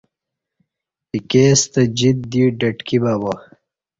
[1.13, 3.33] ایکے ستہ جیت دی ڈٹکی ببا